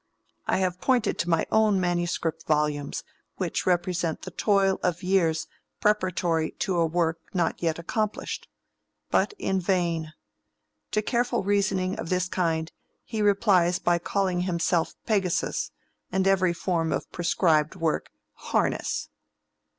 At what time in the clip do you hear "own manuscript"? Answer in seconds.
1.51-2.47